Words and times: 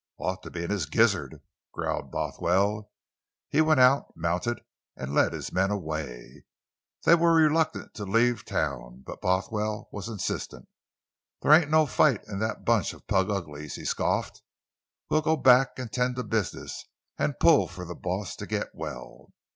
"Ought 0.17 0.41
to 0.41 0.49
be 0.49 0.63
in 0.63 0.71
his 0.71 0.87
gizzard!" 0.87 1.41
growled 1.73 2.09
Bothwell. 2.11 2.89
He 3.49 3.61
went 3.61 3.79
out, 3.81 4.11
mounted, 4.17 4.59
and 4.97 5.13
led 5.13 5.31
his 5.31 5.51
men 5.53 5.69
away. 5.69 6.43
They 7.03 7.13
were 7.13 7.35
reluctant 7.35 7.93
to 7.93 8.05
leave 8.05 8.43
town, 8.43 9.03
but 9.05 9.21
Bothwell 9.21 9.89
was 9.91 10.07
insistent. 10.09 10.67
"They 11.43 11.55
ain't 11.55 11.69
no 11.69 11.85
fight 11.85 12.23
in 12.23 12.39
that 12.39 12.65
bunch 12.65 12.93
of 12.93 13.05
plug 13.05 13.29
uglies!" 13.29 13.75
he 13.75 13.85
scoffed. 13.85 14.41
"We'll 15.11 15.21
go 15.21 15.37
back 15.37 15.73
an' 15.77 15.89
'tend 15.89 16.15
to 16.15 16.23
business, 16.23 16.83
an' 17.19 17.35
pull 17.39 17.67
for 17.67 17.85
the 17.85 17.93
boss 17.93 18.35
to 18.37 18.47
get 18.47 18.73
well!" 18.73 19.29